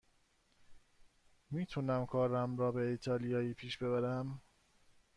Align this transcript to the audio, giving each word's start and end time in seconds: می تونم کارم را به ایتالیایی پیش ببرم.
می 1.51 1.65
تونم 1.65 2.05
کارم 2.05 2.57
را 2.57 2.71
به 2.71 2.81
ایتالیایی 2.81 3.53
پیش 3.53 3.77
ببرم. 3.77 4.41